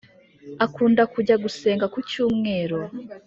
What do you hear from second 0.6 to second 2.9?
akunda kujya gusenga kucyumweru